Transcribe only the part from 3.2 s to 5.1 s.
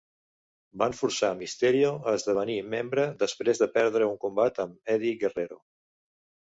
després de perdre un combat amb